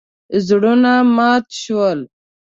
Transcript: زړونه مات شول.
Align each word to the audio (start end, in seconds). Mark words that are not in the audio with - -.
زړونه 0.47 0.93
مات 1.15 1.45
شول. 1.61 1.99